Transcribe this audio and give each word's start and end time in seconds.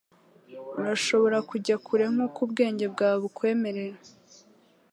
Urashobora 0.79 1.37
kujya 1.49 1.75
kure 1.85 2.05
nkuko 2.13 2.37
ubwenge 2.45 2.85
bwawe 2.93 3.17
bukwemerera. 3.23 3.97